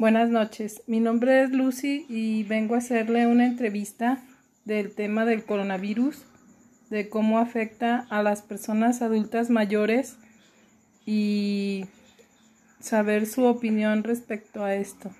[0.00, 4.18] Buenas noches, mi nombre es Lucy y vengo a hacerle una entrevista
[4.64, 6.24] del tema del coronavirus,
[6.88, 10.16] de cómo afecta a las personas adultas mayores
[11.04, 11.84] y
[12.78, 15.10] saber su opinión respecto a esto.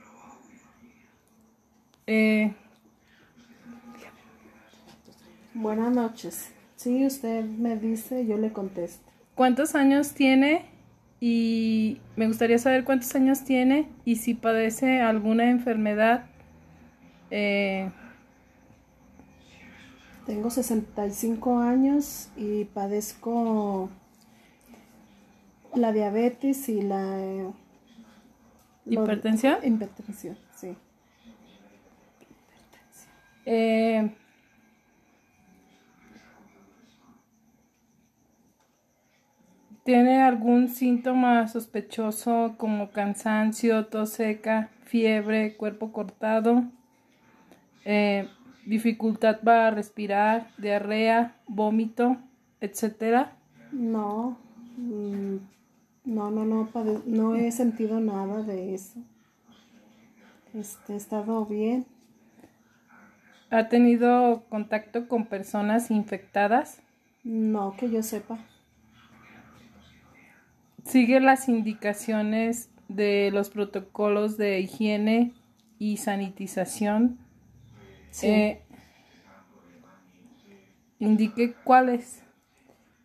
[2.07, 2.55] Eh,
[5.53, 6.53] Buenas noches.
[6.77, 9.05] Si usted me dice, yo le contesto.
[9.35, 10.80] ¿Cuántos años tiene?
[11.21, 16.25] Y me gustaría saber cuántos años tiene y si padece alguna enfermedad.
[17.31, 17.91] Eh,
[20.27, 23.91] Tengo 65 años y padezco
[25.75, 27.51] la diabetes y la eh,
[28.87, 29.59] ¿Hipertensión?
[29.65, 30.77] Hipertensión, sí.
[33.47, 34.15] eh,
[39.91, 46.63] ¿Tiene algún síntoma sospechoso como cansancio, tos seca, fiebre, cuerpo cortado,
[47.85, 48.29] eh,
[48.65, 52.19] dificultad para respirar, diarrea, vómito,
[52.61, 53.33] etcétera?
[53.73, 54.39] No,
[54.77, 55.39] mm,
[56.05, 56.69] no, no, no,
[57.07, 59.01] no he sentido nada de eso.
[60.55, 61.85] Este, he estado bien.
[63.51, 66.81] ¿Ha tenido contacto con personas infectadas?
[67.25, 68.39] No, que yo sepa.
[70.85, 75.33] Sigue las indicaciones de los protocolos de higiene
[75.79, 77.19] y sanitización.
[78.11, 78.27] Sí.
[78.27, 78.63] Eh,
[80.99, 82.23] indique cuáles.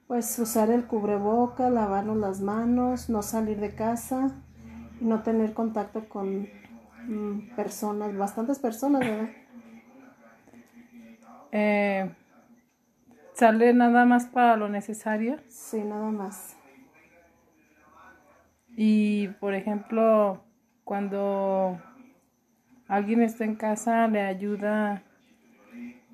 [0.08, 4.36] Pues usar el cubreboca, lavarnos las manos, no salir de casa
[5.02, 6.48] y no tener contacto con
[7.08, 9.30] mm, personas, bastantes personas, ¿verdad?
[11.52, 12.10] Eh,
[13.34, 15.38] ¿Sale nada más para lo necesario?
[15.50, 16.56] Sí, nada más.
[18.76, 20.44] Y, por ejemplo,
[20.84, 21.80] cuando
[22.88, 25.04] alguien está en casa, le ayuda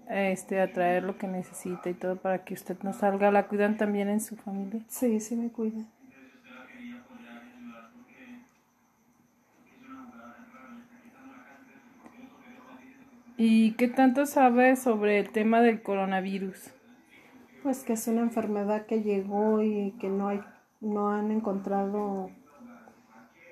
[0.09, 3.31] este, a traer lo que necesita y todo para que usted no salga.
[3.31, 4.81] ¿La cuidan también en su familia?
[4.87, 5.85] Sí, sí me cuida.
[13.37, 16.75] ¿Y qué tanto sabe sobre el tema del coronavirus?
[17.63, 20.41] Pues que es una enfermedad que llegó y que no hay,
[20.79, 22.29] no han encontrado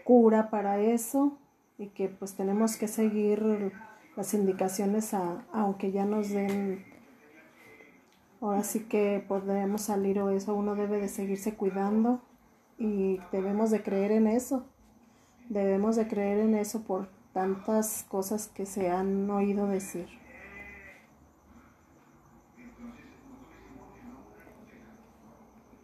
[0.10, 1.38] cura para eso
[1.78, 3.72] y que pues tenemos que seguir
[4.18, 6.84] las indicaciones a- aunque ya nos den
[8.42, 12.22] ahora sí que podemos salir o eso uno debe de seguirse cuidando
[12.80, 14.66] y debemos de creer en eso.
[15.48, 20.08] Debemos de creer en eso por tantas cosas que se han oído decir.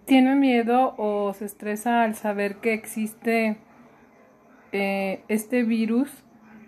[0.05, 3.59] ¿Tiene miedo o se estresa al saber que existe
[4.75, 6.11] eh, este virus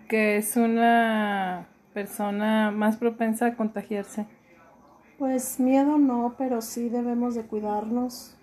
[0.08, 4.26] que es una persona más propensa a contagiarse?
[5.18, 8.36] Pues miedo no, pero sí debemos de cuidarnos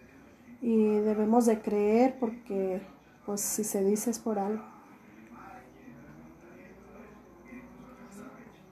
[0.61, 2.81] y debemos de creer porque
[3.25, 4.63] pues si se dice es por algo.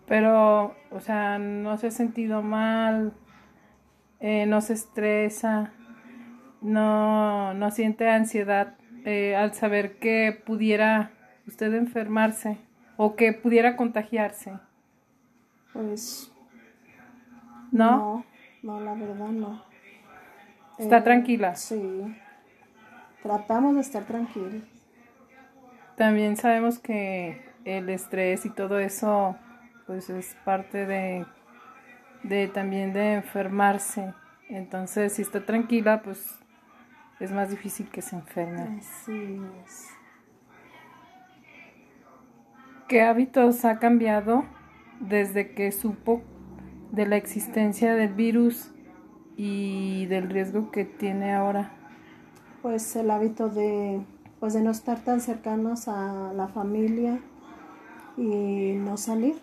[0.05, 3.13] Pero, o sea, no se ha sentido mal,
[4.19, 5.73] eh, no se estresa,
[6.61, 8.75] no, no siente ansiedad
[9.05, 11.11] eh, al saber que pudiera
[11.47, 12.57] usted enfermarse
[12.97, 14.53] o que pudiera contagiarse,
[15.73, 16.31] Pues
[17.71, 17.97] ¿no?
[17.97, 18.25] no,
[18.63, 19.63] no, la verdad no.
[20.77, 21.55] Está Eh, tranquila.
[21.55, 22.15] Sí.
[23.21, 24.63] Tratamos de estar tranquilos.
[25.95, 29.35] También sabemos que el estrés y todo eso,
[29.85, 31.25] pues es parte de,
[32.23, 34.13] de también de enfermarse.
[34.49, 36.37] Entonces, si está tranquila, pues
[37.23, 38.79] es más difícil que se enferme.
[38.79, 39.89] Así es.
[42.87, 44.43] ¿Qué hábitos ha cambiado
[44.99, 46.21] desde que supo
[46.91, 48.71] de la existencia del virus
[49.37, 51.71] y del riesgo que tiene ahora?
[52.61, 54.01] Pues el hábito de
[54.39, 57.19] pues de no estar tan cercanos a la familia
[58.17, 59.41] y no salir.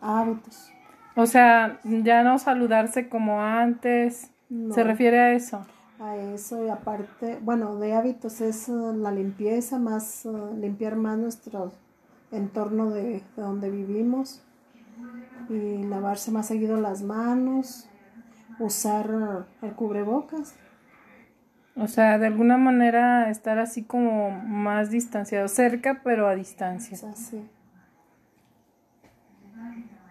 [0.00, 0.72] Hábitos.
[1.16, 4.30] O sea, ya no saludarse como antes.
[4.48, 4.74] No.
[4.74, 5.66] ¿Se refiere a eso?
[6.04, 11.18] A eso y aparte, bueno, de hábitos es eh, la limpieza, más eh, limpiar más
[11.18, 11.72] nuestro
[12.30, 14.42] entorno de, de donde vivimos
[15.48, 17.88] y lavarse más seguido las manos,
[18.58, 20.54] usar el cubrebocas.
[21.76, 26.96] O sea, de alguna manera estar así como más distanciado, cerca pero a distancia.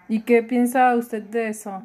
[0.09, 1.81] ¿Y qué piensa usted de eso?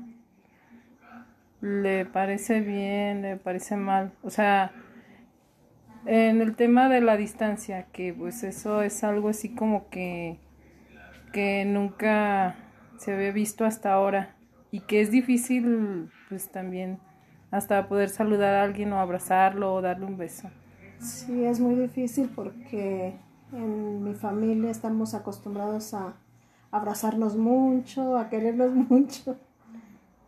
[1.61, 3.23] ¿Le parece bien?
[3.23, 4.13] ¿Le parece mal?
[4.23, 4.73] O sea,
[6.07, 10.39] En el tema de la distancia, que pues eso es algo así como que,
[11.33, 12.57] que nunca
[12.97, 14.37] se había visto hasta ahora
[14.71, 16.99] y que es difícil pues también
[17.51, 20.49] hasta poder saludar a alguien o abrazarlo o darle un beso.
[21.01, 23.15] Sí, es muy difícil porque
[23.53, 26.15] en mi familia estamos acostumbrados a
[26.71, 29.39] abrazarnos mucho, a querernos mucho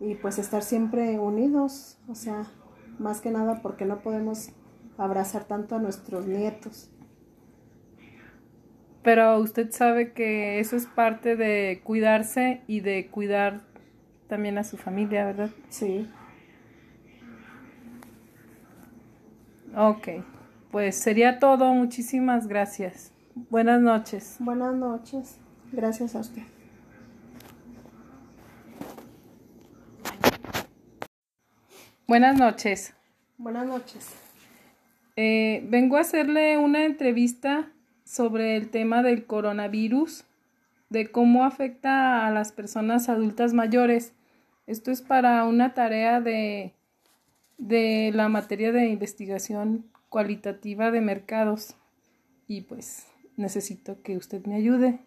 [0.01, 2.47] y pues estar siempre unidos, o sea,
[2.99, 4.51] más que nada porque no podemos
[4.99, 6.91] abrazar tanto a nuestros nietos.
[9.03, 13.63] Pero usted sabe que eso es parte de cuidarse y de cuidar
[14.29, 15.51] también a su familia, ¿verdad?
[15.71, 16.09] Sí.
[19.77, 20.09] Ok,
[20.71, 21.73] pues sería todo.
[21.73, 23.13] Muchísimas gracias.
[23.49, 24.37] Buenas noches.
[24.39, 25.39] Buenas noches.
[25.73, 26.43] Gracias a usted.
[32.11, 32.93] Buenas noches.
[33.39, 34.09] Buenas noches.
[35.15, 37.71] Eh, vengo a hacerle una entrevista
[38.03, 40.25] sobre el tema del coronavirus,
[40.89, 44.13] de cómo afecta a las personas adultas mayores.
[44.67, 46.75] Esto es para una tarea de,
[47.59, 51.77] de la materia de investigación cualitativa de mercados.
[52.49, 53.07] Y pues
[53.37, 54.99] necesito que usted me ayude.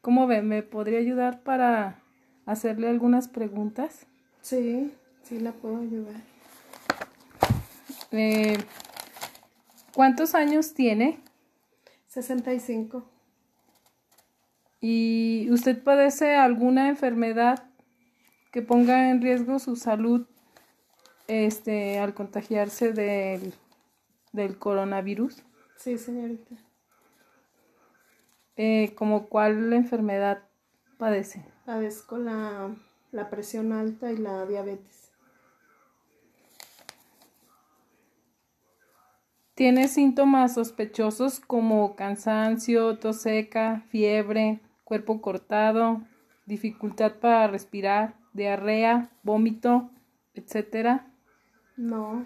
[0.00, 0.42] ¿Cómo ve?
[0.42, 2.02] ¿Me podría ayudar para
[2.46, 4.08] hacerle algunas preguntas?
[4.40, 4.92] Sí,
[5.22, 6.31] sí la puedo ayudar.
[8.12, 8.58] Eh,
[9.94, 11.20] ¿Cuántos años tiene?
[12.08, 13.04] 65.
[14.80, 17.64] ¿Y usted padece alguna enfermedad
[18.50, 20.26] que ponga en riesgo su salud
[21.28, 23.54] este, al contagiarse del,
[24.32, 25.42] del coronavirus?
[25.76, 26.56] Sí, señorita.
[28.56, 30.42] Eh, ¿Como cuál enfermedad
[30.98, 31.44] padece?
[31.64, 32.74] Padezco la,
[33.10, 35.01] la presión alta y la diabetes.
[39.54, 46.00] Tiene síntomas sospechosos como cansancio, tos seca, fiebre, cuerpo cortado,
[46.46, 49.90] dificultad para respirar, diarrea, vómito,
[50.34, 51.06] etcétera.
[51.76, 52.24] No,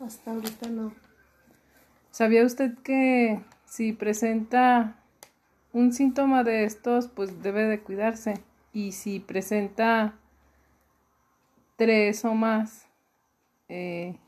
[0.00, 0.92] hasta ahorita no.
[2.10, 4.96] ¿Sabía usted que si presenta
[5.74, 8.42] un síntoma de estos, pues debe de cuidarse?
[8.72, 10.14] Y si presenta
[11.76, 12.86] tres o más,
[13.68, 14.18] eh,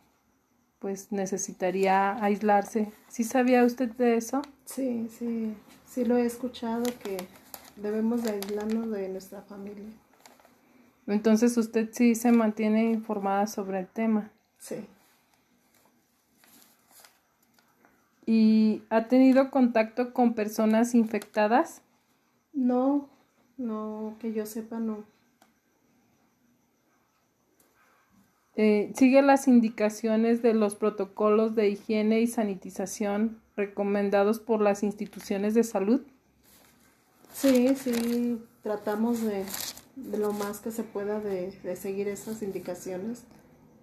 [0.78, 2.92] pues necesitaría aislarse.
[3.08, 4.42] ¿Sí sabía usted de eso?
[4.64, 5.54] Sí, sí,
[5.86, 7.16] sí lo he escuchado que
[7.76, 9.88] debemos de aislarnos de nuestra familia.
[11.06, 14.30] Entonces usted sí se mantiene informada sobre el tema.
[14.58, 14.86] Sí.
[18.26, 21.80] ¿Y ha tenido contacto con personas infectadas?
[22.52, 23.08] No,
[23.56, 25.04] no, que yo sepa no.
[28.60, 35.54] Eh, sigue las indicaciones de los protocolos de higiene y sanitización recomendados por las instituciones
[35.54, 36.02] de salud.
[37.32, 39.44] Sí, sí, tratamos de,
[39.94, 43.22] de lo más que se pueda de, de, seguir esas indicaciones.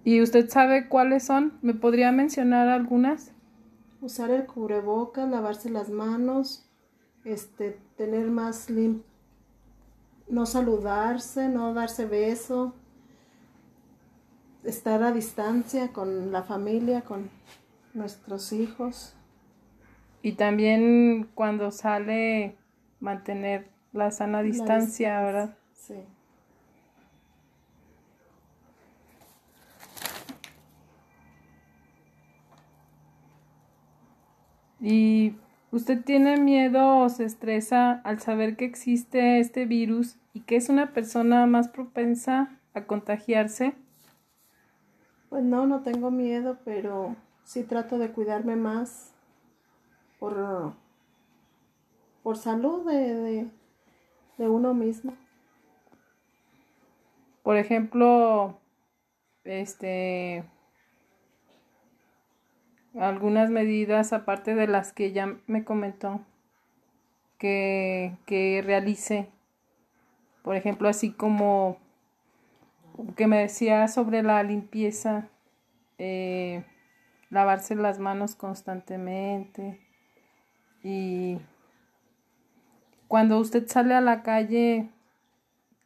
[0.03, 1.53] ¿Y usted sabe cuáles son?
[1.61, 3.31] ¿Me podría mencionar algunas?
[4.01, 6.69] Usar el cubrebocas, lavarse las manos,
[7.23, 9.03] este, tener más lim
[10.27, 12.73] no saludarse, no darse beso,
[14.65, 17.29] estar a distancia con la familia, con
[17.93, 19.13] nuestros hijos.
[20.21, 22.55] Y también cuando sale
[22.99, 25.21] mantener la sana distancia, la distancia.
[25.21, 25.57] ¿verdad?
[25.73, 25.95] Sí.
[34.81, 35.35] ¿Y
[35.71, 40.69] usted tiene miedo o se estresa al saber que existe este virus y que es
[40.69, 43.73] una persona más propensa a contagiarse?
[45.35, 47.13] Pues no, no tengo miedo, pero
[47.43, 49.13] sí trato de cuidarme más
[50.17, 50.71] por,
[52.23, 53.47] por salud de, de,
[54.37, 55.13] de uno mismo.
[57.43, 58.57] Por ejemplo,
[59.43, 60.45] este
[62.97, 66.21] algunas medidas aparte de las que ya me comentó
[67.39, 69.27] que, que realice.
[70.43, 71.83] Por ejemplo, así como
[73.15, 75.29] que me decía sobre la limpieza,
[75.97, 76.65] eh,
[77.29, 79.79] lavarse las manos constantemente
[80.83, 81.39] y
[83.07, 84.89] cuando usted sale a la calle,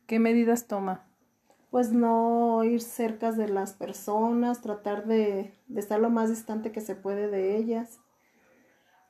[0.07, 1.05] ¿qué medidas toma?
[1.69, 6.81] Pues no ir cerca de las personas, tratar de, de estar lo más distante que
[6.81, 7.99] se puede de ellas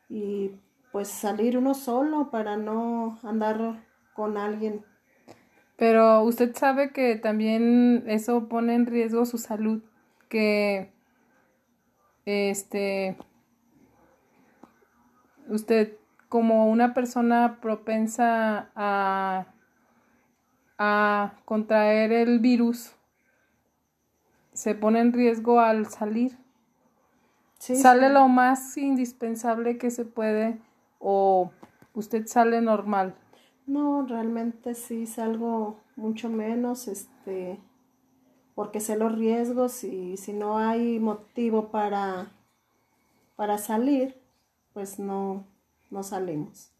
[0.09, 0.51] y
[0.91, 4.83] pues salir uno solo para no andar con alguien
[5.79, 9.81] pero usted sabe que también eso pone en riesgo su salud,
[10.27, 10.91] que
[12.25, 13.17] este
[15.47, 15.93] usted
[16.27, 19.47] como una persona propensa a,
[20.77, 22.91] a contraer el virus,
[24.51, 26.37] se pone en riesgo al salir.
[27.57, 30.59] sale lo más indispensable que se puede
[30.99, 31.51] o
[31.93, 33.15] usted sale normal.
[33.69, 37.59] No, realmente sí salgo mucho menos, este,
[38.55, 42.31] porque sé los riesgos y si no hay motivo para,
[43.35, 44.19] para salir,
[44.73, 45.45] pues no,
[45.91, 46.71] no salimos.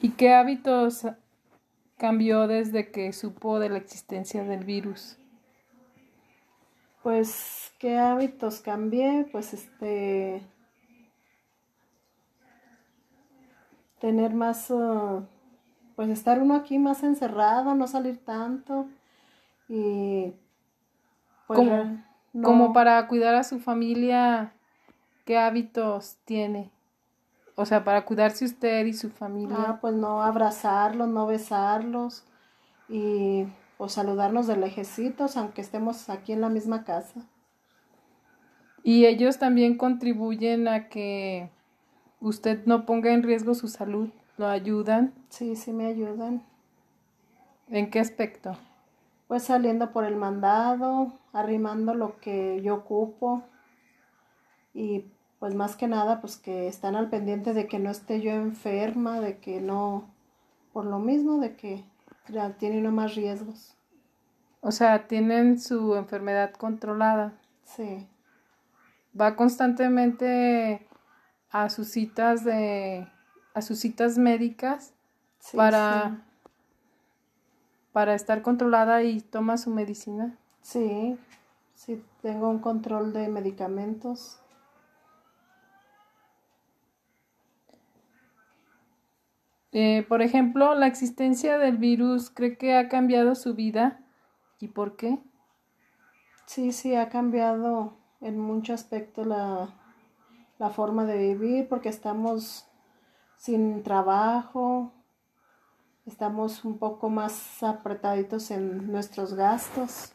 [0.00, 1.06] ¿Y qué hábitos
[1.98, 5.18] cambió desde que supo de la existencia del virus?
[7.02, 9.28] Pues, ¿qué hábitos cambié?
[9.30, 10.40] Pues, este,
[14.04, 15.22] tener más, uh,
[15.96, 18.86] pues estar uno aquí más encerrado, no salir tanto
[19.66, 20.34] y
[21.46, 21.66] pues,
[22.42, 24.52] como para cuidar a su familia,
[25.24, 26.70] ¿qué hábitos tiene?
[27.54, 29.56] O sea, para cuidarse usted y su familia.
[29.58, 32.24] Ah, pues no abrazarlos, no besarlos
[32.90, 33.46] y
[33.78, 37.22] o saludarnos de lejecitos, aunque estemos aquí en la misma casa.
[38.82, 41.53] Y ellos también contribuyen a que
[42.28, 44.08] usted no ponga en riesgo su salud.
[44.36, 45.12] ¿Lo ayudan?
[45.28, 46.42] Sí, sí me ayudan.
[47.68, 48.56] ¿En qué aspecto?
[49.28, 53.42] Pues saliendo por el mandado, arrimando lo que yo ocupo
[54.72, 55.06] y
[55.38, 59.20] pues más que nada pues que están al pendiente de que no esté yo enferma,
[59.20, 60.10] de que no,
[60.72, 61.84] por lo mismo de que
[62.58, 63.76] tiene uno más riesgos.
[64.60, 67.34] O sea, tienen su enfermedad controlada.
[67.64, 68.06] Sí.
[69.18, 70.86] Va constantemente
[71.54, 73.06] a sus citas de
[73.54, 74.92] a sus citas médicas
[75.54, 76.26] para
[77.92, 80.36] para estar controlada y toma su medicina.
[80.62, 81.16] Sí,
[81.76, 84.40] sí, tengo un control de medicamentos.
[89.70, 94.00] Eh, por ejemplo, la existencia del virus, ¿cree que ha cambiado su vida?
[94.58, 95.20] ¿Y por qué?
[96.46, 99.72] Sí, sí, ha cambiado en mucho aspecto la,
[100.64, 102.66] la forma de vivir porque estamos
[103.36, 104.94] sin trabajo,
[106.06, 110.14] estamos un poco más apretaditos en nuestros gastos.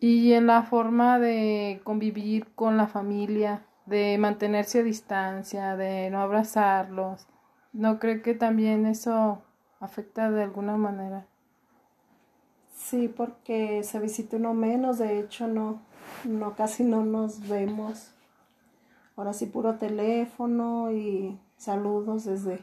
[0.00, 6.20] Y en la forma de convivir con la familia, de mantenerse a distancia, de no
[6.20, 7.28] abrazarlos,
[7.72, 9.44] ¿no cree que también eso
[9.78, 11.28] afecta de alguna manera?
[12.74, 15.82] Sí, porque se visita uno menos, de hecho no,
[16.24, 18.13] no casi no nos vemos.
[19.16, 22.60] Ahora sí puro teléfono y saludos desde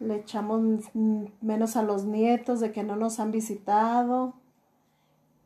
[0.00, 0.62] le echamos
[0.94, 4.32] menos a los nietos de que no nos han visitado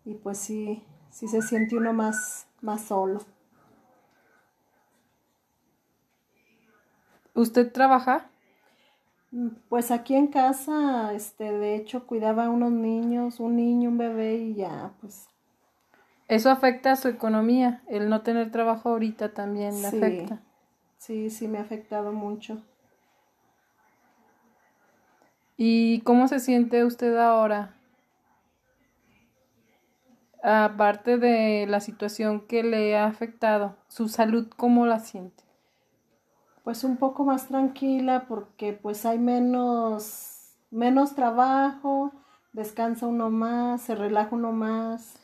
[0.05, 3.21] y pues sí, sí se siente uno más, más solo.
[7.35, 8.31] ¿Usted trabaja?
[9.69, 14.37] Pues aquí en casa, este, de hecho, cuidaba a unos niños, un niño, un bebé
[14.37, 15.27] y ya, pues.
[16.29, 20.41] Eso afecta a su economía, el no tener trabajo ahorita también le afecta.
[20.97, 22.63] Sí, sí, me ha afectado mucho.
[25.59, 27.75] ¿Y cómo se siente usted ahora?
[30.43, 35.45] Aparte de la situación que le ha afectado, ¿su salud cómo la siente?
[36.65, 42.13] Pues un poco más tranquila porque pues hay menos, menos trabajo,
[42.55, 45.19] descansa uno más, se relaja uno más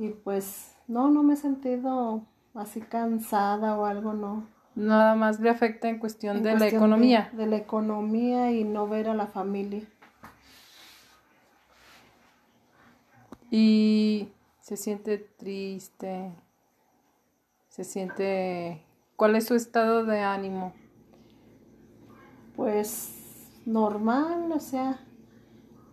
[0.00, 2.22] y pues no, no me he sentido
[2.54, 4.46] así cansada o algo, no.
[4.74, 7.28] Nada más le afecta en cuestión de la economía.
[7.34, 9.82] De, la economía y no ver a la familia.
[13.50, 14.28] Y
[14.62, 16.32] se siente triste,
[17.68, 18.82] se siente...
[19.16, 20.72] ¿Cuál es su estado de ánimo?
[22.56, 24.98] Pues normal, o sea,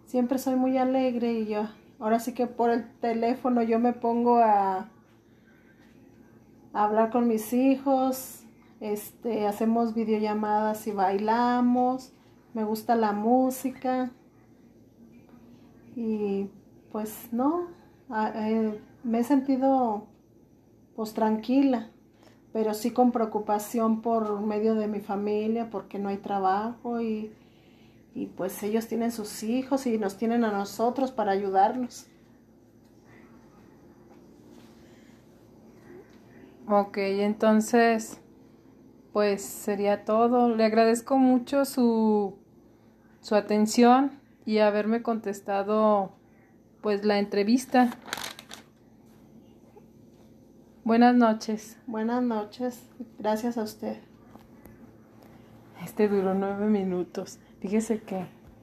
[0.06, 1.68] siempre soy muy alegre y yo,
[2.00, 4.90] ahora sí que por el teléfono yo me pongo a,
[6.74, 8.44] hablar con mis hijos,
[8.80, 12.14] este, hacemos videollamadas y bailamos,
[12.54, 14.12] me gusta la música.
[15.96, 16.50] Y
[16.92, 17.68] pues no,
[18.36, 20.06] eh, me he sentido
[20.96, 21.90] pues tranquila,
[22.54, 27.32] pero sí con preocupación por medio de mi familia porque no hay trabajo y,
[28.18, 32.08] y pues ellos tienen sus hijos y nos tienen a nosotros para ayudarnos.
[36.68, 38.20] Ok, entonces
[39.14, 40.50] pues sería todo.
[40.50, 42.40] Le agradezco mucho su,
[43.22, 46.14] su atención y haberme contestado
[46.82, 47.92] pues la entrevista.
[50.84, 51.78] Buenas noches.
[51.86, 52.82] Buenas noches.
[53.20, 53.98] Gracias a usted.
[55.84, 57.38] Este duró nueve minutos.
[57.60, 58.26] Fíjese que